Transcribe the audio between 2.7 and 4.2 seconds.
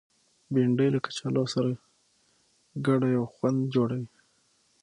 ګډه یو خوند جوړوي